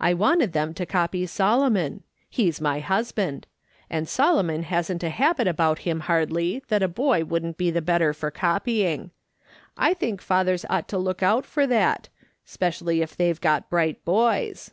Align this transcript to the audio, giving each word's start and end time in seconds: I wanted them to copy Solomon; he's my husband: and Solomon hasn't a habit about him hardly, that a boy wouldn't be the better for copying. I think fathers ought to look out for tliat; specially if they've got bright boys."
I 0.00 0.12
wanted 0.12 0.54
them 0.54 0.74
to 0.74 0.84
copy 0.84 1.24
Solomon; 1.26 2.02
he's 2.28 2.60
my 2.60 2.80
husband: 2.80 3.46
and 3.88 4.08
Solomon 4.08 4.64
hasn't 4.64 5.04
a 5.04 5.08
habit 5.08 5.46
about 5.46 5.78
him 5.86 6.00
hardly, 6.00 6.64
that 6.66 6.82
a 6.82 6.88
boy 6.88 7.22
wouldn't 7.24 7.56
be 7.56 7.70
the 7.70 7.80
better 7.80 8.12
for 8.12 8.32
copying. 8.32 9.12
I 9.76 9.94
think 9.94 10.20
fathers 10.20 10.66
ought 10.68 10.88
to 10.88 10.98
look 10.98 11.22
out 11.22 11.46
for 11.46 11.64
tliat; 11.64 12.06
specially 12.44 13.02
if 13.02 13.14
they've 13.16 13.40
got 13.40 13.70
bright 13.70 14.04
boys." 14.04 14.72